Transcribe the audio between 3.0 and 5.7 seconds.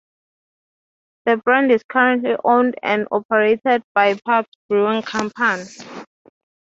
operated by Pabst Brewing Company.